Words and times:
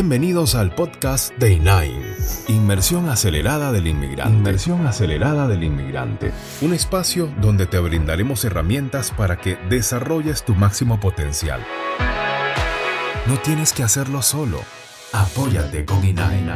Bienvenidos 0.00 0.54
al 0.54 0.72
podcast 0.76 1.36
de 1.38 1.54
INAIN, 1.54 2.00
Inmersión 2.46 3.08
Acelerada 3.08 3.72
del 3.72 3.88
Inmigrante. 3.88 4.32
Inmersión 4.32 4.86
Acelerada 4.86 5.48
del 5.48 5.64
Inmigrante. 5.64 6.30
Un 6.60 6.72
espacio 6.72 7.28
donde 7.40 7.66
te 7.66 7.80
brindaremos 7.80 8.44
herramientas 8.44 9.10
para 9.10 9.40
que 9.40 9.56
desarrolles 9.68 10.44
tu 10.44 10.54
máximo 10.54 11.00
potencial. 11.00 11.66
No 13.26 13.38
tienes 13.40 13.72
que 13.72 13.82
hacerlo 13.82 14.22
solo. 14.22 14.60
Apóyate 15.12 15.84
con 15.84 16.04
INAIN. 16.04 16.52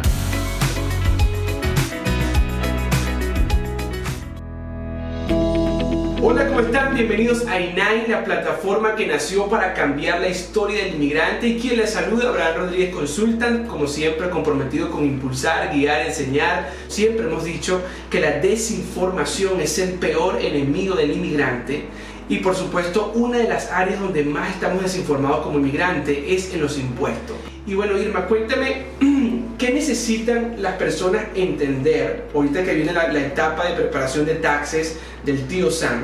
Bienvenidos 6.94 7.46
a 7.46 7.58
INAI, 7.58 8.06
la 8.06 8.22
plataforma 8.22 8.94
que 8.94 9.06
nació 9.06 9.48
para 9.48 9.72
cambiar 9.72 10.20
la 10.20 10.28
historia 10.28 10.84
del 10.84 10.96
inmigrante 10.96 11.48
y 11.48 11.58
quien 11.58 11.78
les 11.78 11.92
saluda, 11.92 12.28
Abraham 12.28 12.56
Rodríguez 12.58 12.94
Consultan, 12.94 13.66
como 13.66 13.86
siempre 13.86 14.28
comprometido 14.28 14.90
con 14.90 15.06
impulsar, 15.06 15.72
guiar, 15.72 16.06
enseñar. 16.06 16.70
Siempre 16.88 17.24
hemos 17.24 17.44
dicho 17.44 17.80
que 18.10 18.20
la 18.20 18.32
desinformación 18.32 19.62
es 19.62 19.78
el 19.78 19.92
peor 19.92 20.38
enemigo 20.42 20.94
del 20.94 21.12
inmigrante 21.12 21.86
y 22.28 22.38
por 22.38 22.54
supuesto 22.54 23.12
una 23.14 23.38
de 23.38 23.48
las 23.48 23.72
áreas 23.72 23.98
donde 23.98 24.22
más 24.22 24.50
estamos 24.50 24.82
desinformados 24.82 25.46
como 25.46 25.58
inmigrante 25.60 26.34
es 26.34 26.52
en 26.52 26.60
los 26.60 26.76
impuestos. 26.76 27.36
Y 27.66 27.72
bueno, 27.72 27.96
Irma, 27.96 28.26
cuéntame, 28.26 28.82
¿qué 29.58 29.70
necesitan 29.72 30.56
las 30.58 30.74
personas 30.74 31.24
entender 31.34 32.28
ahorita 32.34 32.62
que 32.64 32.74
viene 32.74 32.92
la, 32.92 33.10
la 33.10 33.20
etapa 33.20 33.66
de 33.66 33.76
preparación 33.76 34.26
de 34.26 34.34
taxes 34.34 34.98
del 35.24 35.48
tío 35.48 35.70
Sam 35.70 36.02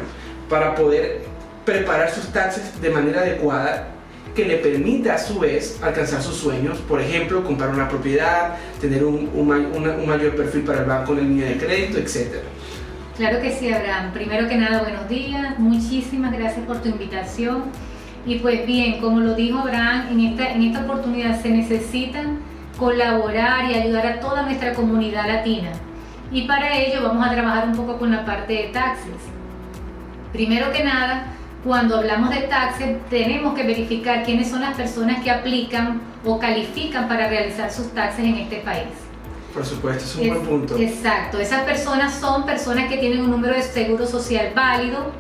para 0.49 0.75
poder 0.75 1.23
preparar 1.65 2.11
sus 2.11 2.29
taxes 2.33 2.81
de 2.81 2.91
manera 2.91 3.21
adecuada 3.21 3.89
que 4.35 4.45
le 4.45 4.57
permita 4.59 5.15
a 5.15 5.19
su 5.19 5.39
vez 5.39 5.81
alcanzar 5.83 6.23
sus 6.23 6.37
sueños, 6.37 6.79
por 6.79 7.01
ejemplo, 7.01 7.43
comprar 7.45 7.71
una 7.71 7.89
propiedad, 7.89 8.57
tener 8.81 9.05
un, 9.05 9.29
un, 9.35 9.51
un 9.51 10.07
mayor 10.07 10.37
perfil 10.37 10.63
para 10.63 10.81
el 10.81 10.85
banco 10.85 11.13
en 11.13 11.29
línea 11.29 11.49
de 11.49 11.57
crédito, 11.57 11.99
etc. 11.99 12.37
Claro 13.17 13.41
que 13.41 13.51
sí, 13.51 13.73
Abraham. 13.73 14.13
Primero 14.13 14.49
que 14.49 14.57
nada, 14.57 14.83
buenos 14.83 15.09
días. 15.09 15.59
Muchísimas 15.59 16.33
gracias 16.33 16.65
por 16.67 16.81
tu 16.81 16.89
invitación. 16.89 17.65
Y 18.25 18.39
pues 18.39 18.65
bien, 18.65 19.01
como 19.01 19.19
lo 19.21 19.35
dijo 19.35 19.59
Abraham, 19.59 20.07
en 20.13 20.21
esta, 20.21 20.53
en 20.53 20.63
esta 20.63 20.85
oportunidad 20.85 21.43
se 21.43 21.49
necesitan 21.49 22.39
colaborar 22.79 23.69
y 23.71 23.75
ayudar 23.75 24.07
a 24.07 24.21
toda 24.21 24.43
nuestra 24.43 24.73
comunidad 24.73 25.27
latina. 25.27 25.73
Y 26.31 26.43
para 26.43 26.79
ello 26.79 27.03
vamos 27.03 27.27
a 27.27 27.33
trabajar 27.33 27.67
un 27.67 27.75
poco 27.75 27.99
con 27.99 28.13
la 28.13 28.25
parte 28.25 28.53
de 28.53 28.65
taxes. 28.69 29.38
Primero 30.33 30.73
que 30.73 30.85
nada, 30.85 31.27
cuando 31.65 31.97
hablamos 31.97 32.31
de 32.31 32.43
taxes, 32.43 32.99
tenemos 33.09 33.55
que 33.55 33.63
verificar 33.63 34.25
quiénes 34.25 34.49
son 34.49 34.61
las 34.61 34.77
personas 34.77 35.23
que 35.23 35.31
aplican 35.31 36.01
o 36.25 36.39
califican 36.39 37.09
para 37.09 37.29
realizar 37.29 37.71
sus 37.73 37.89
taxes 37.95 38.25
en 38.25 38.35
este 38.35 38.57
país. 38.57 38.89
Por 39.53 39.65
supuesto, 39.65 40.05
es 40.05 40.17
un 40.17 40.23
es, 40.23 40.29
buen 40.29 40.47
punto. 40.47 40.79
Exacto, 40.79 41.39
esas 41.41 41.63
personas 41.63 42.15
son 42.15 42.45
personas 42.45 42.89
que 42.89 42.99
tienen 42.99 43.23
un 43.23 43.31
número 43.31 43.55
de 43.55 43.63
seguro 43.63 44.07
social 44.07 44.53
válido, 44.55 45.11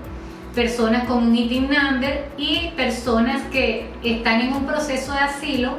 personas 0.55 1.09
con 1.09 1.25
un 1.25 1.35
ITIN 1.35 1.69
number 1.71 2.29
y 2.37 2.69
personas 2.77 3.43
que 3.51 3.91
están 4.05 4.43
en 4.43 4.53
un 4.53 4.67
proceso 4.67 5.13
de 5.13 5.21
asilo, 5.21 5.79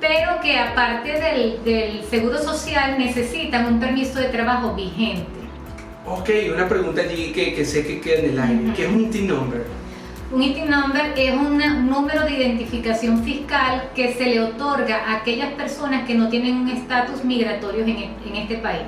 pero 0.00 0.40
que 0.40 0.58
aparte 0.58 1.20
del, 1.20 1.64
del 1.64 2.04
seguro 2.04 2.38
social 2.38 2.96
necesitan 2.98 3.66
un 3.66 3.80
permiso 3.80 4.18
de 4.18 4.28
trabajo 4.28 4.74
vigente. 4.74 5.39
Ok, 6.10 6.28
una 6.52 6.68
pregunta 6.68 7.02
allí 7.02 7.32
que, 7.32 7.54
que 7.54 7.64
sé 7.64 7.86
que 7.86 8.00
queda 8.00 8.18
en 8.18 8.30
el 8.30 8.40
aire. 8.40 8.72
¿Qué 8.74 8.84
es 8.84 8.92
un 8.92 9.00
ITIN 9.00 9.28
number? 9.28 9.64
Un 10.32 10.42
ITIN 10.42 10.68
number 10.68 11.12
es 11.16 11.32
un 11.32 11.88
número 11.88 12.24
de 12.24 12.32
identificación 12.32 13.22
fiscal 13.22 13.90
que 13.94 14.14
se 14.14 14.26
le 14.26 14.40
otorga 14.40 15.04
a 15.06 15.18
aquellas 15.18 15.52
personas 15.52 16.06
que 16.08 16.14
no 16.14 16.28
tienen 16.28 16.56
un 16.56 16.68
estatus 16.68 17.24
migratorio 17.24 17.84
en, 17.84 17.90
en 17.90 18.36
este 18.36 18.56
país 18.58 18.86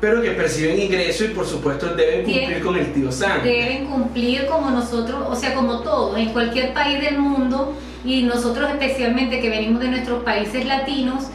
pero 0.00 0.20
que 0.20 0.32
perciben 0.32 0.78
ingreso 0.78 1.24
y 1.24 1.28
por 1.28 1.46
supuesto 1.46 1.94
deben 1.94 2.24
cumplir 2.24 2.46
Tien, 2.48 2.62
con 2.62 2.76
el 2.76 2.92
tío 2.92 3.10
Sam. 3.10 3.42
Deben 3.42 3.86
cumplir 3.86 4.44
como 4.44 4.70
nosotros, 4.70 5.24
o 5.30 5.34
sea, 5.34 5.54
como 5.54 5.80
todos, 5.80 6.18
en 6.18 6.28
cualquier 6.30 6.74
país 6.74 7.00
del 7.00 7.18
mundo 7.18 7.74
y 8.04 8.22
nosotros 8.24 8.68
especialmente 8.70 9.40
que 9.40 9.48
venimos 9.48 9.80
de 9.80 9.88
nuestros 9.88 10.22
países 10.22 10.66
latinos, 10.66 11.28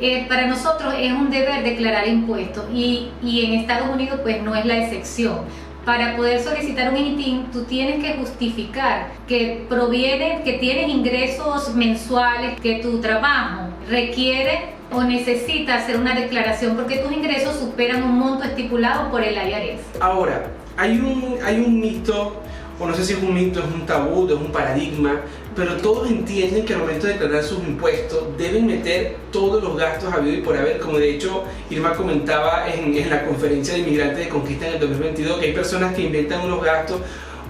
eh, 0.00 0.26
para 0.28 0.46
nosotros 0.46 0.94
es 0.98 1.12
un 1.12 1.30
deber 1.30 1.64
declarar 1.64 2.06
impuestos 2.06 2.64
y, 2.72 3.10
en 3.22 3.60
Estados 3.60 3.88
Unidos 3.92 4.20
pues 4.22 4.42
no 4.42 4.54
es 4.54 4.64
la 4.64 4.78
excepción. 4.78 5.38
Para 5.84 6.16
poder 6.16 6.40
solicitar 6.40 6.90
un 6.90 6.98
ITIN, 6.98 7.50
tú 7.50 7.64
tienes 7.64 8.04
que 8.04 8.14
justificar 8.18 9.08
que 9.26 9.64
proviene, 9.68 10.42
que 10.44 10.54
tienes 10.54 10.88
ingresos 10.88 11.74
mensuales, 11.74 12.60
que 12.60 12.76
tu 12.76 13.00
trabajo 13.00 13.68
requiere 13.88 14.74
o 14.92 15.02
necesita 15.02 15.76
hacer 15.76 15.98
una 15.98 16.14
declaración 16.14 16.76
porque 16.76 16.98
tus 16.98 17.12
ingresos 17.12 17.56
superan 17.56 18.02
un 18.02 18.18
monto 18.18 18.44
estipulado 18.44 19.10
por 19.10 19.22
el 19.22 19.34
IRS. 19.34 19.80
Ahora, 20.00 20.46
hay 20.76 20.98
un, 20.98 21.38
hay 21.44 21.58
un 21.58 21.80
mito, 21.80 22.40
o 22.78 22.86
no 22.86 22.94
sé 22.94 23.04
si 23.04 23.14
es 23.14 23.22
un 23.22 23.34
mito, 23.34 23.60
es 23.60 23.66
un 23.74 23.84
tabú, 23.86 24.26
es 24.28 24.34
un 24.34 24.52
paradigma, 24.52 25.22
pero 25.58 25.76
todos 25.78 26.08
entienden 26.08 26.64
que 26.64 26.74
al 26.74 26.78
momento 26.78 27.08
de 27.08 27.14
declarar 27.14 27.42
sus 27.42 27.58
impuestos 27.58 28.28
deben 28.38 28.68
meter 28.68 29.16
todos 29.32 29.60
los 29.60 29.76
gastos 29.76 30.14
habido 30.14 30.36
y 30.36 30.40
por 30.40 30.56
haber, 30.56 30.78
como 30.78 30.98
de 30.98 31.10
hecho 31.10 31.42
Irma 31.68 31.94
comentaba 31.94 32.72
en, 32.72 32.96
en 32.96 33.10
la 33.10 33.26
conferencia 33.26 33.74
de 33.74 33.80
inmigrantes 33.80 34.18
de 34.18 34.28
conquista 34.28 34.68
en 34.68 34.74
el 34.74 34.80
2022, 34.80 35.40
que 35.40 35.46
hay 35.46 35.52
personas 35.52 35.96
que 35.96 36.02
inventan 36.02 36.42
unos 36.42 36.62
gastos 36.62 37.00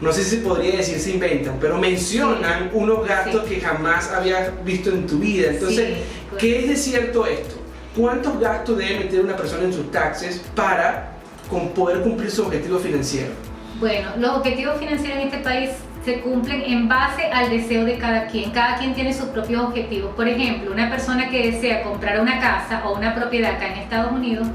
no 0.01 0.11
sé 0.13 0.23
si 0.23 0.37
podría 0.37 0.77
decir 0.77 0.99
se 1.01 1.11
inventan, 1.11 1.59
pero 1.61 1.77
mencionan 1.77 2.71
unos 2.73 3.07
gastos 3.07 3.43
sí. 3.47 3.57
que 3.57 3.61
jamás 3.61 4.11
habías 4.13 4.53
visto 4.65 4.91
en 4.91 5.07
tu 5.07 5.19
vida. 5.19 5.51
Entonces, 5.51 5.89
sí, 5.89 6.37
¿qué 6.39 6.61
es 6.61 6.69
de 6.69 6.77
cierto 6.77 7.27
esto? 7.27 7.57
¿Cuántos 7.97 8.39
gastos 8.39 8.79
debe 8.79 9.01
meter 9.01 9.21
una 9.21 9.37
persona 9.37 9.65
en 9.65 9.73
sus 9.73 9.91
taxes 9.91 10.41
para 10.55 11.19
con 11.51 11.71
poder 11.71 12.01
cumplir 12.01 12.31
su 12.31 12.43
objetivo 12.43 12.79
financiero? 12.79 13.48
Bueno, 13.79 14.09
los 14.19 14.39
objetivos 14.39 14.77
financieros 14.79 15.19
en 15.19 15.29
este 15.29 15.39
país 15.39 15.71
se 16.05 16.21
cumplen 16.21 16.63
en 16.63 16.89
base 16.89 17.27
al 17.27 17.49
deseo 17.49 17.85
de 17.85 17.97
cada 17.97 18.27
quien. 18.27 18.51
Cada 18.51 18.77
quien 18.77 18.93
tiene 18.93 19.13
sus 19.13 19.27
propios 19.27 19.63
objetivos. 19.63 20.15
Por 20.17 20.27
ejemplo, 20.27 20.73
una 20.73 20.91
persona 20.91 21.29
que 21.29 21.53
desea 21.53 21.83
comprar 21.83 22.21
una 22.21 22.41
casa 22.41 22.83
o 22.85 22.97
una 22.97 23.15
propiedad 23.15 23.53
acá 23.53 23.69
en 23.69 23.79
Estados 23.79 24.11
Unidos, 24.11 24.49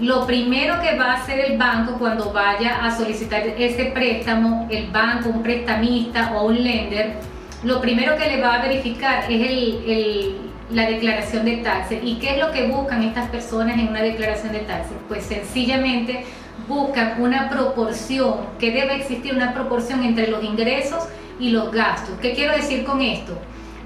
lo 0.00 0.26
primero 0.26 0.80
que 0.80 0.96
va 0.96 1.12
a 1.12 1.14
hacer 1.16 1.40
el 1.40 1.58
banco 1.58 1.98
cuando 1.98 2.32
vaya 2.32 2.84
a 2.84 2.96
solicitar 2.96 3.42
ese 3.46 3.86
préstamo, 3.86 4.68
el 4.70 4.90
banco, 4.90 5.28
un 5.28 5.42
prestamista 5.42 6.32
o 6.34 6.46
un 6.46 6.62
lender, 6.62 7.14
lo 7.62 7.80
primero 7.80 8.16
que 8.16 8.26
le 8.26 8.40
va 8.40 8.54
a 8.54 8.62
verificar 8.62 9.24
es 9.30 9.50
el, 9.50 10.36
la 10.70 10.88
declaración 10.88 11.44
de 11.44 11.58
taxes. 11.58 12.00
¿Y 12.02 12.16
qué 12.16 12.34
es 12.34 12.38
lo 12.38 12.52
que 12.52 12.68
buscan 12.68 13.02
estas 13.02 13.28
personas 13.28 13.78
en 13.78 13.88
una 13.88 14.02
declaración 14.02 14.52
de 14.52 14.60
taxes? 14.60 14.96
Pues 15.08 15.24
sencillamente 15.24 16.24
buscan 16.68 17.20
una 17.20 17.48
proporción, 17.48 18.34
que 18.58 18.70
debe 18.70 18.96
existir 18.96 19.34
una 19.34 19.54
proporción 19.54 20.02
entre 20.02 20.28
los 20.28 20.42
ingresos 20.42 21.04
y 21.38 21.50
los 21.50 21.70
gastos. 21.70 22.18
¿Qué 22.20 22.32
quiero 22.32 22.52
decir 22.52 22.84
con 22.84 23.00
esto? 23.02 23.38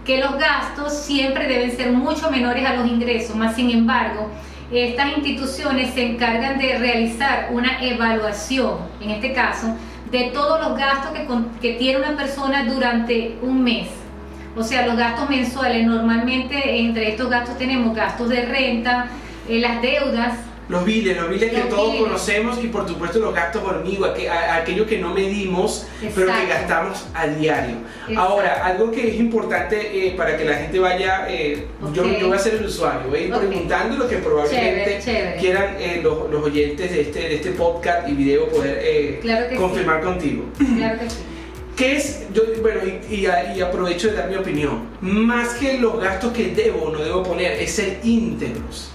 Que 0.05 0.19
los 0.19 0.39
gastos 0.39 0.95
siempre 0.95 1.47
deben 1.47 1.77
ser 1.77 1.93
mucho 1.93 2.31
menores 2.31 2.65
a 2.67 2.75
los 2.75 2.89
ingresos, 2.89 3.37
más 3.37 3.57
sin 3.57 3.71
embargo, 3.71 4.31
estas 4.73 5.17
instituciones 5.17 5.95
se 5.95 6.07
encargan 6.07 6.59
de 6.59 6.79
realizar 6.79 7.49
una 7.51 7.85
evaluación, 7.85 8.79
en 9.01 9.11
este 9.11 9.33
caso, 9.33 9.75
de 10.13 10.31
todos 10.33 10.61
los 10.61 10.79
gastos 10.79 11.11
que, 11.61 11.73
tiene 11.75 11.99
una 11.99 12.17
persona 12.17 12.65
durante 12.65 13.37
un 13.43 13.63
mes. 13.63 13.89
O 14.57 14.63
sea, 14.63 14.87
los 14.87 14.97
gastos 14.97 15.29
mensuales, 15.29 15.87
normalmente 15.87 16.79
entre 16.81 17.11
estos 17.11 17.29
gastos 17.29 17.59
tenemos 17.59 17.95
gastos 17.97 18.29
de 18.29 18.47
renta, 18.47 19.07
eh, 19.49 19.59
las 19.59 19.83
deudas, 19.83 20.35
los 20.71 20.85
biles, 20.85 21.17
los 21.17 21.29
biles 21.29 21.53
los 21.53 21.63
que 21.63 21.69
todos 21.69 21.97
conocemos 21.97 22.63
y 22.63 22.69
por 22.69 22.87
supuesto 22.87 23.19
los 23.19 23.35
gastos 23.35 23.63
hormigo, 23.65 24.07
aquello 24.07 24.87
que 24.87 24.99
no 24.99 25.13
medimos, 25.13 25.89
Exacto. 26.01 26.13
pero 26.15 26.41
que 26.41 26.47
gastamos 26.47 27.07
a 27.13 27.27
diario. 27.27 27.77
Exacto. 28.09 28.21
Ahora, 28.21 28.65
algo 28.65 28.93
que 28.93 29.09
es 29.09 29.17
importante 29.17 30.07
eh, 30.07 30.15
para 30.17 30.37
que 30.37 30.45
la 30.45 30.55
gente 30.55 30.79
vaya, 30.79 31.27
eh, 31.29 31.67
okay. 31.83 31.95
yo, 31.95 32.19
yo, 32.21 32.29
voy 32.29 32.37
a 32.37 32.41
ser 32.41 32.55
el 32.55 32.67
usuario, 32.67 33.09
voy 33.09 33.19
a 33.19 33.23
ir 33.23 33.35
okay. 33.35 33.49
preguntando 33.49 33.97
lo 33.97 34.09
que 34.09 34.19
probablemente 34.19 35.01
chévere, 35.01 35.03
chévere. 35.03 35.37
quieran 35.41 35.77
eh, 35.81 36.01
los, 36.05 36.31
los, 36.31 36.45
oyentes 36.45 36.93
de 36.93 37.01
este, 37.01 37.19
de 37.19 37.35
este 37.35 37.51
podcast 37.51 38.09
y 38.09 38.13
video 38.13 38.49
poder 38.49 38.79
eh, 38.81 39.19
claro 39.23 39.57
confirmar 39.57 40.01
sí. 40.01 40.07
contigo. 40.07 40.45
Claro 40.77 41.01
que 41.01 41.11
sí. 41.11 41.17
¿Qué 41.77 41.97
es? 41.97 42.27
Yo, 42.33 42.43
bueno, 42.61 42.81
y, 42.85 43.15
y, 43.15 43.27
y, 43.57 43.61
aprovecho 43.61 44.09
de 44.09 44.15
dar 44.15 44.29
mi 44.29 44.37
opinión. 44.37 44.89
Más 45.01 45.55
que 45.55 45.79
los 45.79 45.99
gastos 45.99 46.33
que 46.33 46.51
debo 46.51 46.83
o 46.83 46.91
no 46.93 47.03
debo 47.03 47.23
poner, 47.23 47.53
es 47.53 47.73
ser 47.73 48.01
íntegros 48.05 48.91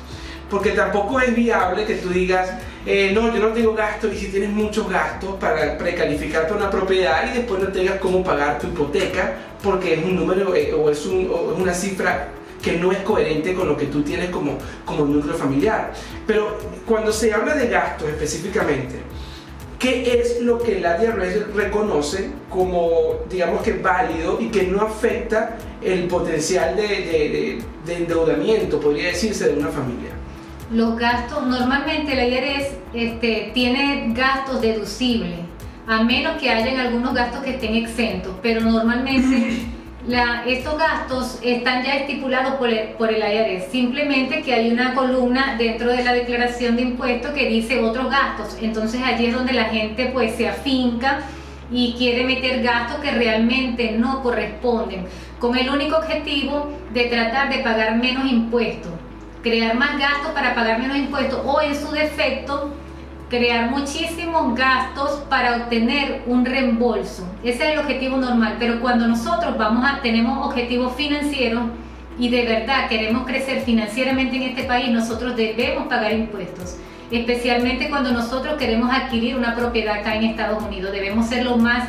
porque 0.49 0.71
tampoco 0.71 1.19
es 1.19 1.35
viable 1.35 1.85
que 1.85 1.95
tú 1.95 2.09
digas, 2.09 2.49
eh, 2.85 3.11
no, 3.13 3.33
yo 3.33 3.41
no 3.41 3.53
tengo 3.53 3.73
gastos 3.73 4.13
y 4.13 4.17
si 4.17 4.27
tienes 4.27 4.49
muchos 4.49 4.89
gastos 4.89 5.35
para 5.39 5.77
precalificar 5.77 6.43
para 6.43 6.55
una 6.55 6.69
propiedad 6.69 7.31
y 7.31 7.37
después 7.37 7.61
no 7.61 7.69
tengas 7.69 7.99
cómo 7.99 8.23
pagar 8.23 8.59
tu 8.59 8.67
hipoteca 8.67 9.33
porque 9.63 9.95
es 9.95 10.03
un 10.03 10.15
número 10.15 10.55
eh, 10.55 10.73
o, 10.73 10.89
es 10.89 11.05
una 11.05 11.73
cifra 11.73 12.29
que 12.61 12.73
no 12.77 12.91
es 12.91 12.99
coherente 12.99 13.53
con 13.53 13.67
lo 13.67 13.77
que 13.77 13.85
tú 13.85 14.01
tienes 14.03 14.29
como, 14.29 14.57
como 14.85 15.05
núcleo 15.05 15.35
familiar. 15.35 15.93
Pero 16.25 16.57
cuando 16.85 17.11
se 17.11 17.33
habla 17.33 17.55
de 17.55 17.67
gastos 17.67 18.09
específicamente, 18.09 19.05
¿Qué 19.85 20.19
es 20.19 20.41
lo 20.41 20.57
que 20.57 20.79
la 20.79 20.97
IRS 21.03 21.53
reconoce 21.53 22.29
como, 22.49 23.19
digamos 23.29 23.61
que 23.61 23.73
válido 23.73 24.39
y 24.39 24.47
que 24.47 24.63
no 24.63 24.81
afecta 24.81 25.57
el 25.79 26.07
potencial 26.07 26.75
de, 26.75 27.59
endeudamiento, 27.87 28.79
podría 28.79 29.09
decirse, 29.09 29.49
de 29.49 29.59
una 29.59 29.67
familia? 29.67 30.14
Los 30.71 30.97
gastos, 30.97 31.45
normalmente 31.45 32.15
la 32.15 32.25
IRS 32.25 32.75
este, 32.93 33.51
tiene 33.53 34.11
gastos 34.15 34.61
deducibles, 34.61 35.39
a 35.85 36.01
menos 36.03 36.41
que 36.41 36.49
hayan 36.49 36.79
algunos 36.79 37.13
gastos 37.13 37.43
que 37.43 37.51
estén 37.51 37.75
exentos, 37.75 38.33
pero 38.41 38.61
normalmente 38.61 39.61
estos 40.47 40.77
gastos 40.79 41.39
están 41.43 41.83
ya 41.83 41.97
estipulados 41.97 42.55
por 42.55 42.69
el, 42.69 42.89
por 42.93 43.13
el 43.13 43.19
IRS, 43.19 43.71
simplemente 43.71 44.41
que 44.41 44.55
hay 44.55 44.71
una 44.71 44.95
columna 44.95 45.55
dentro 45.55 45.91
de 45.91 46.03
la 46.03 46.13
declaración 46.13 46.75
de 46.75 46.81
impuestos 46.81 47.31
que 47.33 47.47
dice 47.47 47.79
otros 47.81 48.09
gastos, 48.09 48.57
entonces 48.59 49.03
allí 49.03 49.27
es 49.27 49.35
donde 49.35 49.53
la 49.53 49.65
gente 49.65 50.09
pues 50.13 50.33
se 50.35 50.49
afinca 50.49 51.19
y 51.71 51.93
quiere 51.93 52.23
meter 52.23 52.63
gastos 52.63 53.01
que 53.01 53.11
realmente 53.11 53.91
no 53.91 54.23
corresponden, 54.23 55.05
con 55.39 55.55
el 55.55 55.69
único 55.69 55.97
objetivo 55.97 56.71
de 56.91 57.03
tratar 57.03 57.49
de 57.49 57.59
pagar 57.59 57.97
menos 57.97 58.25
impuestos, 58.25 58.91
crear 59.45 59.75
más 59.75 59.99
gastos 59.99 60.31
para 60.31 60.55
pagar 60.55 60.79
menos 60.79 60.97
impuestos 60.97 61.39
o 61.45 61.61
en 61.61 61.75
su 61.75 61.91
defecto 61.91 62.71
crear 63.29 63.69
muchísimos 63.69 64.55
gastos 64.55 65.21
para 65.29 65.57
obtener 65.57 66.23
un 66.25 66.45
reembolso. 66.45 67.27
Ese 67.43 67.63
es 67.63 67.73
el 67.73 67.79
objetivo 67.79 68.17
normal, 68.17 68.55
pero 68.57 68.79
cuando 68.81 69.07
nosotros 69.07 69.55
vamos 69.55 69.85
a 69.85 70.01
tenemos 70.01 70.47
objetivos 70.47 70.95
financieros 70.95 71.61
y 72.17 72.29
de 72.29 72.43
verdad 72.43 72.89
queremos 72.89 73.27
crecer 73.27 73.61
financieramente 73.61 74.35
en 74.35 74.43
este 74.43 74.63
país, 74.63 74.89
nosotros 74.89 75.35
debemos 75.35 75.87
pagar 75.89 76.13
impuestos. 76.13 76.77
Especialmente 77.11 77.87
cuando 77.87 78.11
nosotros 78.13 78.55
queremos 78.57 78.91
adquirir 78.91 79.35
una 79.35 79.55
propiedad 79.55 79.99
acá 79.99 80.15
en 80.15 80.23
Estados 80.23 80.63
Unidos, 80.63 80.91
debemos 80.91 81.27
ser 81.27 81.45
lo 81.45 81.57
más 81.57 81.87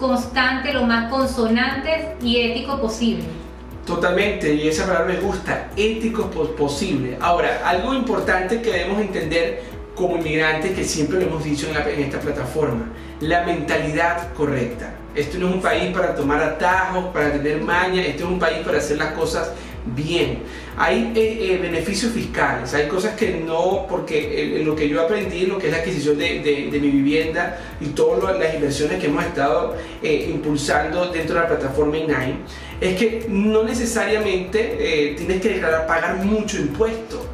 constante, 0.00 0.72
lo 0.72 0.82
más 0.82 1.08
consonantes 1.08 2.04
y 2.20 2.40
ético 2.40 2.80
posible. 2.80 3.45
Totalmente, 3.86 4.52
y 4.52 4.66
esa 4.66 4.84
palabra 4.84 5.14
me 5.14 5.20
gusta, 5.20 5.68
ético 5.76 6.28
posible. 6.28 7.16
Ahora, 7.20 7.62
algo 7.64 7.94
importante 7.94 8.60
que 8.60 8.72
debemos 8.72 9.00
entender 9.00 9.62
como 9.94 10.16
inmigrantes, 10.16 10.72
que 10.72 10.82
siempre 10.82 11.20
lo 11.20 11.26
hemos 11.28 11.44
dicho 11.44 11.68
en, 11.68 12.02
esta 12.02 12.18
plataforma, 12.18 12.86
la 13.20 13.44
mentalidad 13.44 14.32
correcta. 14.34 14.92
Esto 15.14 15.38
no 15.38 15.48
es 15.48 15.54
un 15.54 15.62
país 15.62 15.94
para 15.94 16.16
tomar 16.16 16.42
atajos, 16.42 17.06
para 17.14 17.32
tener 17.32 17.60
maña, 17.62 18.02
esto 18.02 18.24
es 18.24 18.30
un 18.30 18.40
país 18.40 18.58
para 18.66 18.78
hacer 18.78 18.98
las 18.98 19.12
cosas 19.12 19.52
bien. 19.94 20.42
Hay 20.78 21.12
eh, 21.14 21.52
eh, 21.52 21.58
beneficios 21.60 22.12
fiscales, 22.12 22.74
hay 22.74 22.86
cosas 22.86 23.14
que 23.16 23.40
no, 23.40 23.86
porque 23.88 24.60
lo 24.64 24.76
que 24.76 24.88
yo 24.88 25.00
aprendí, 25.00 25.46
lo 25.46 25.58
que 25.58 25.66
es 25.66 25.72
la 25.72 25.78
adquisición 25.78 26.18
de, 26.18 26.68
mi 26.72 26.90
vivienda 26.90 27.58
y 27.80 27.86
todas 27.86 28.38
las 28.38 28.54
inversiones 28.54 29.00
que 29.00 29.06
hemos 29.06 29.24
estado 29.24 29.74
eh, 30.02 30.28
impulsando 30.30 31.06
dentro 31.06 31.36
de 31.36 31.40
la 31.42 31.48
plataforma 31.48 31.96
INAI, 31.96 32.34
es 32.80 32.98
que 32.98 33.24
no 33.28 33.64
necesariamente 33.64 35.14
tienes 35.16 35.40
que 35.40 35.48
declarar, 35.54 35.86
pagar 35.86 36.16
mucho 36.16 36.58
impuesto 36.58 37.26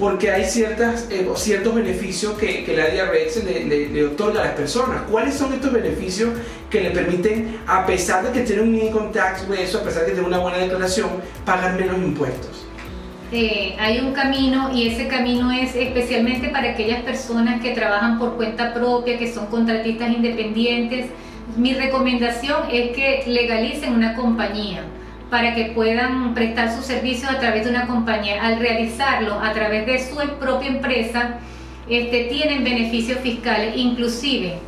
porque 0.00 0.30
hay 0.30 0.46
ciertas, 0.46 1.06
eh, 1.10 1.28
ciertos 1.36 1.74
beneficios 1.74 2.32
que, 2.38 2.64
la 2.74 2.88
IRS 2.88 3.44
le, 3.44 4.04
otorga 4.06 4.40
a 4.40 4.46
las 4.46 4.54
personas. 4.54 5.02
¿Cuáles 5.10 5.34
son 5.34 5.52
estos 5.52 5.70
beneficios 5.70 6.30
que 6.70 6.80
le 6.80 6.90
permiten, 6.90 7.60
a 7.66 7.84
pesar 7.84 8.24
de 8.24 8.32
que 8.32 8.40
tiene 8.46 8.62
un 8.62 8.74
income 8.74 9.10
tax 9.12 9.42
eso, 9.58 9.78
a 9.78 9.82
pesar 9.82 10.02
de 10.02 10.08
que 10.08 10.12
tiene 10.14 10.26
una 10.26 10.38
buena 10.38 10.56
declaración, 10.56 11.10
pagar 11.44 11.78
menos 11.78 11.98
impuestos? 11.98 12.69
Eh, 13.32 13.76
hay 13.78 14.00
un 14.00 14.12
camino 14.12 14.72
y 14.74 14.88
ese 14.88 15.06
camino 15.06 15.52
es 15.52 15.76
especialmente 15.76 16.48
para 16.48 16.70
aquellas 16.70 17.02
personas 17.02 17.60
que 17.60 17.70
trabajan 17.70 18.18
por 18.18 18.36
cuenta 18.36 18.74
propia, 18.74 19.18
que 19.18 19.32
son 19.32 19.46
contratistas 19.46 20.10
independientes. 20.10 21.06
Mi 21.56 21.74
recomendación 21.74 22.62
es 22.72 22.90
que 22.90 23.22
legalicen 23.26 23.94
una 23.94 24.14
compañía 24.14 24.82
para 25.30 25.54
que 25.54 25.66
puedan 25.66 26.34
prestar 26.34 26.74
sus 26.74 26.84
servicios 26.84 27.30
a 27.30 27.38
través 27.38 27.64
de 27.64 27.70
una 27.70 27.86
compañía. 27.86 28.44
Al 28.44 28.58
realizarlo 28.58 29.38
a 29.40 29.52
través 29.52 29.86
de 29.86 29.98
su 30.00 30.16
propia 30.40 30.68
empresa, 30.68 31.38
este, 31.88 32.24
tienen 32.24 32.64
beneficios 32.64 33.20
fiscales. 33.20 33.76
Inclusive, 33.76 34.58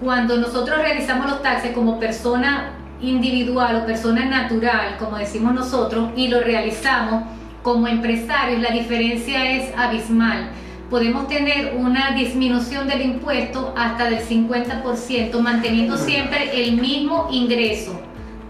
cuando 0.00 0.36
nosotros 0.36 0.78
realizamos 0.78 1.28
los 1.28 1.42
taxes 1.42 1.72
como 1.72 1.98
persona 1.98 2.74
individual 3.00 3.82
o 3.82 3.86
persona 3.86 4.24
natural, 4.24 4.96
como 5.00 5.18
decimos 5.18 5.52
nosotros, 5.52 6.10
y 6.14 6.28
lo 6.28 6.40
realizamos 6.40 7.24
como 7.64 7.88
empresarios, 7.88 8.60
la 8.60 8.70
diferencia 8.70 9.50
es 9.50 9.76
abismal. 9.76 10.50
Podemos 10.90 11.26
tener 11.26 11.74
una 11.76 12.12
disminución 12.12 12.86
del 12.86 13.00
impuesto 13.02 13.74
hasta 13.76 14.04
del 14.08 14.20
50%, 14.20 15.40
manteniendo 15.40 15.96
siempre 15.96 16.62
el 16.62 16.76
mismo 16.76 17.26
ingreso 17.32 18.00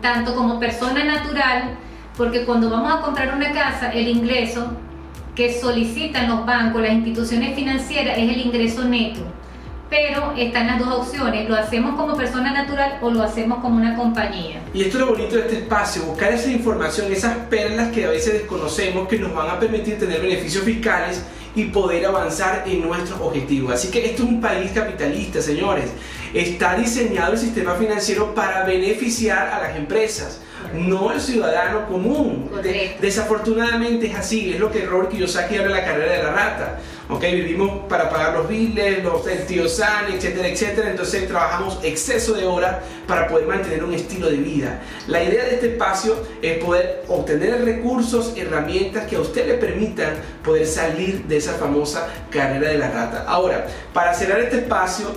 tanto 0.04 0.34
como 0.34 0.60
persona 0.60 1.02
natural, 1.02 1.76
porque 2.14 2.44
cuando 2.44 2.68
vamos 2.68 2.92
a 2.92 3.00
comprar 3.00 3.34
una 3.34 3.52
casa, 3.52 3.90
el 3.90 4.06
ingreso 4.06 4.72
que 5.34 5.50
solicitan 5.50 6.28
los 6.28 6.44
bancos, 6.44 6.82
las 6.82 6.92
instituciones 6.92 7.54
financieras, 7.54 8.18
es 8.18 8.30
el 8.30 8.40
ingreso 8.42 8.84
neto. 8.84 9.20
Pero 9.94 10.34
están 10.36 10.66
las 10.66 10.80
dos 10.80 11.06
opciones, 11.06 11.48
lo 11.48 11.54
hacemos 11.54 11.94
como 11.94 12.16
persona 12.16 12.50
natural 12.50 12.98
o 13.00 13.12
lo 13.12 13.22
hacemos 13.22 13.60
como 13.60 13.76
una 13.76 13.94
compañía. 13.94 14.60
Y 14.74 14.82
esto 14.82 14.98
es 14.98 15.04
lo 15.04 15.10
bonito 15.12 15.36
de 15.36 15.42
este 15.42 15.58
espacio, 15.58 16.02
buscar 16.02 16.32
esa 16.32 16.50
información, 16.50 17.12
esas 17.12 17.36
perlas 17.48 17.92
que 17.92 18.04
a 18.04 18.10
veces 18.10 18.32
desconocemos 18.32 19.06
que 19.06 19.20
nos 19.20 19.32
van 19.32 19.50
a 19.50 19.60
permitir 19.60 19.96
tener 19.96 20.20
beneficios 20.20 20.64
fiscales 20.64 21.22
y 21.54 21.66
poder 21.66 22.06
avanzar 22.06 22.64
en 22.66 22.82
nuestros 22.82 23.20
objetivos. 23.20 23.72
Así 23.72 23.92
que 23.92 24.04
esto 24.04 24.24
es 24.24 24.28
un 24.30 24.40
país 24.40 24.72
capitalista, 24.72 25.40
señores. 25.40 25.92
Está 26.34 26.74
diseñado 26.74 27.34
el 27.34 27.38
sistema 27.38 27.74
financiero 27.74 28.34
para 28.34 28.64
beneficiar 28.64 29.46
a 29.46 29.60
las 29.60 29.76
empresas 29.76 30.40
no 30.72 31.12
el 31.12 31.20
ciudadano 31.20 31.86
común. 31.86 32.50
desafortunadamente 33.00 34.06
es 34.06 34.14
así, 34.14 34.52
es 34.52 34.60
lo 34.60 34.70
que 34.70 34.84
Robert 34.86 35.10
Kiyosaki 35.10 35.56
habla 35.56 35.78
en 35.78 35.84
la 35.84 35.84
carrera 35.84 36.12
de 36.12 36.22
la 36.22 36.30
rata. 36.32 36.78
Okay, 37.06 37.34
vivimos 37.34 37.80
para 37.86 38.08
pagar 38.08 38.32
los 38.32 38.48
biles, 38.48 39.04
los, 39.04 39.26
el 39.26 39.44
tío 39.44 39.68
San, 39.68 40.10
etcétera, 40.10 40.48
etcétera. 40.48 40.90
Entonces 40.90 41.28
trabajamos 41.28 41.78
exceso 41.82 42.32
de 42.32 42.46
horas 42.46 42.76
para 43.06 43.28
poder 43.28 43.46
mantener 43.46 43.84
un 43.84 43.92
estilo 43.92 44.30
de 44.30 44.38
vida. 44.38 44.80
La 45.06 45.22
idea 45.22 45.44
de 45.44 45.56
este 45.56 45.72
espacio 45.72 46.16
es 46.40 46.64
poder 46.64 47.02
obtener 47.08 47.62
recursos, 47.62 48.32
herramientas 48.38 49.06
que 49.06 49.16
a 49.16 49.20
usted 49.20 49.46
le 49.46 49.54
permitan 49.54 50.14
poder 50.42 50.66
salir 50.66 51.24
de 51.24 51.36
esa 51.36 51.52
famosa 51.52 52.08
carrera 52.30 52.70
de 52.70 52.78
la 52.78 52.90
rata. 52.90 53.26
Ahora, 53.28 53.66
para 53.92 54.14
cerrar 54.14 54.40
este 54.40 54.60
espacio, 54.60 55.08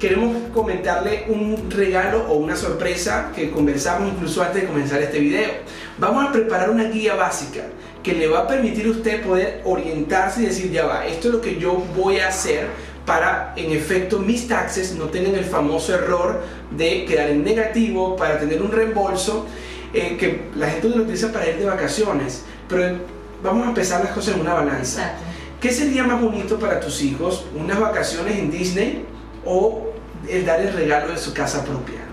queremos 0.00 0.36
comentarle 0.52 1.26
un 1.28 1.70
regalo 1.70 2.26
o 2.28 2.34
una 2.38 2.56
sorpresa 2.56 3.30
que 3.36 3.52
conversamos 3.52 4.12
incluso 4.12 4.42
antes 4.42 4.62
de 4.62 4.68
comenzar 4.68 5.00
este 5.00 5.20
video. 5.20 5.50
Vamos 5.98 6.26
a 6.26 6.32
preparar 6.32 6.70
una 6.70 6.84
guía 6.84 7.14
básica 7.14 7.62
que 8.06 8.12
le 8.12 8.28
va 8.28 8.42
a 8.42 8.46
permitir 8.46 8.86
a 8.86 8.90
usted 8.90 9.20
poder 9.20 9.62
orientarse 9.64 10.42
y 10.42 10.46
decir, 10.46 10.70
ya 10.70 10.86
va, 10.86 11.04
esto 11.04 11.26
es 11.26 11.34
lo 11.34 11.40
que 11.40 11.58
yo 11.58 11.82
voy 11.96 12.20
a 12.20 12.28
hacer 12.28 12.68
para, 13.04 13.52
en 13.56 13.72
efecto, 13.72 14.20
mis 14.20 14.46
taxes 14.46 14.94
no 14.94 15.06
tengan 15.06 15.34
el 15.34 15.44
famoso 15.44 15.92
error 15.92 16.40
de 16.70 17.04
quedar 17.04 17.30
en 17.30 17.42
negativo, 17.42 18.14
para 18.14 18.38
tener 18.38 18.62
un 18.62 18.70
reembolso, 18.70 19.46
eh, 19.92 20.16
que 20.16 20.42
la 20.54 20.70
gente 20.70 20.88
lo 20.88 21.02
utiliza 21.02 21.32
para 21.32 21.48
ir 21.48 21.56
de 21.56 21.64
vacaciones. 21.64 22.44
Pero 22.68 22.96
vamos 23.42 23.66
a 23.66 23.70
empezar 23.70 24.04
las 24.04 24.12
cosas 24.12 24.36
en 24.36 24.42
una 24.42 24.54
balanza. 24.54 25.14
¿Qué 25.60 25.72
sería 25.72 26.04
más 26.04 26.20
bonito 26.22 26.60
para 26.60 26.78
tus 26.78 27.02
hijos? 27.02 27.46
¿Unas 27.56 27.80
vacaciones 27.80 28.38
en 28.38 28.52
Disney 28.52 29.04
o 29.44 29.92
el 30.28 30.46
dar 30.46 30.60
el 30.60 30.72
regalo 30.72 31.12
de 31.12 31.18
su 31.18 31.34
casa 31.34 31.64
propia. 31.64 32.06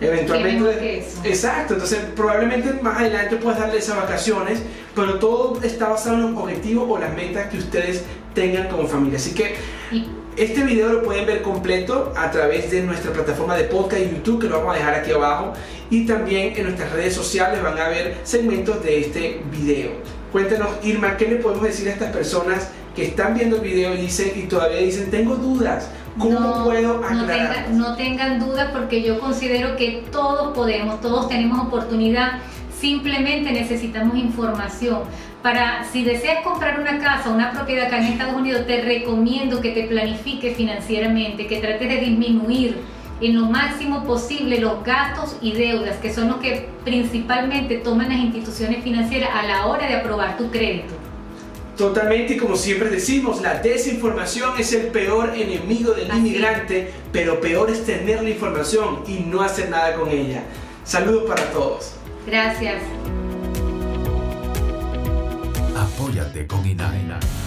Eventualmente, 0.00 1.06
exacto, 1.24 1.74
entonces 1.74 2.00
probablemente 2.16 2.72
más 2.82 2.98
adelante 2.98 3.36
puedas 3.36 3.60
darle 3.60 3.78
esas 3.78 3.96
vacaciones, 3.96 4.60
pero 4.94 5.18
todo 5.18 5.60
está 5.62 5.88
basado 5.88 6.16
en 6.16 6.34
los 6.34 6.42
objetivos 6.42 6.88
o 6.88 6.98
las 6.98 7.14
metas 7.14 7.48
que 7.48 7.58
ustedes 7.58 8.04
tengan 8.34 8.68
como 8.68 8.86
familia. 8.86 9.18
Así 9.18 9.34
que 9.34 9.54
este 10.36 10.64
video 10.64 10.92
lo 10.92 11.02
pueden 11.02 11.26
ver 11.26 11.42
completo 11.42 12.12
a 12.16 12.30
través 12.30 12.70
de 12.70 12.82
nuestra 12.82 13.12
plataforma 13.12 13.56
de 13.56 13.64
podcast 13.64 14.02
y 14.02 14.16
YouTube, 14.16 14.40
que 14.40 14.48
lo 14.48 14.58
vamos 14.58 14.74
a 14.74 14.78
dejar 14.78 14.94
aquí 14.94 15.12
abajo, 15.12 15.52
y 15.90 16.06
también 16.06 16.54
en 16.56 16.64
nuestras 16.64 16.92
redes 16.92 17.14
sociales 17.14 17.62
van 17.62 17.78
a 17.78 17.88
ver 17.88 18.18
segmentos 18.24 18.82
de 18.82 19.00
este 19.00 19.42
video. 19.52 19.92
Cuéntenos, 20.32 20.68
Irma, 20.82 21.16
¿qué 21.16 21.28
le 21.28 21.36
podemos 21.36 21.62
decir 21.62 21.88
a 21.88 21.92
estas 21.92 22.12
personas 22.12 22.70
que 22.96 23.06
están 23.06 23.34
viendo 23.34 23.56
el 23.56 23.62
video 23.62 23.94
y, 23.94 23.98
dicen, 23.98 24.32
y 24.34 24.42
todavía 24.42 24.78
dicen, 24.78 25.10
tengo 25.10 25.36
dudas? 25.36 25.88
¿Cómo 26.18 26.40
no, 26.40 26.64
puedo 26.64 27.04
aclarar? 27.04 27.70
No, 27.70 27.96
tengan 27.96 28.40
dudas 28.40 28.70
porque 28.72 29.02
yo 29.02 29.20
considero 29.20 29.76
que 29.76 30.04
todos 30.10 30.54
podemos, 30.54 31.00
todos 31.00 31.28
tenemos 31.28 31.64
oportunidad, 31.66 32.40
simplemente 32.84 33.50
necesitamos 33.50 34.14
información. 34.18 35.04
Para, 35.42 35.84
si 35.90 36.04
deseas 36.04 36.44
comprar 36.44 36.78
una 36.78 36.98
casa, 36.98 37.30
una 37.30 37.50
propiedad 37.50 37.86
acá 37.86 37.96
en 37.96 38.12
Estados 38.12 38.36
Unidos, 38.36 38.66
te 38.66 38.82
recomiendo 38.82 39.62
que 39.62 39.70
te 39.70 39.84
planifiques 39.84 40.54
financieramente, 40.54 41.46
que 41.46 41.60
trates 41.60 41.88
de 41.88 41.96
disminuir 41.96 42.76
en 43.22 43.40
lo 43.40 43.46
máximo 43.46 44.04
posible 44.04 44.60
los 44.60 44.84
gastos 44.84 45.38
y 45.40 45.52
deudas, 45.52 45.96
que 45.96 46.12
son 46.12 46.28
los 46.28 46.36
que 46.40 46.68
principalmente 46.84 47.78
toman 47.78 48.10
las 48.10 48.18
instituciones 48.18 48.84
financieras 48.84 49.30
a 49.32 49.44
la 49.44 49.66
hora 49.66 49.86
de 49.86 49.94
aprobar 49.94 50.36
tu 50.36 50.50
crédito. 50.50 50.92
Totalmente 51.78 52.34
y 52.34 52.36
como 52.36 52.54
siempre 52.54 52.90
decimos, 52.90 53.40
la 53.40 53.60
desinformación 53.60 54.60
es 54.60 54.74
el 54.74 54.88
peor 54.88 55.32
enemigo 55.34 55.92
del 55.92 56.14
inmigrante, 56.14 56.92
pero 57.12 57.40
peor 57.40 57.70
es 57.70 57.86
tener 57.86 58.22
la 58.22 58.28
información 58.28 59.04
y 59.08 59.20
no 59.20 59.40
hacer 59.40 59.70
nada 59.70 59.94
con 59.94 60.10
ella. 60.10 60.42
Saludos 60.84 61.24
para 61.26 61.50
todos. 61.50 62.03
Gracias. 62.26 62.82
Apóyate 65.76 66.46
con 66.46 66.66
INAI. 66.66 67.43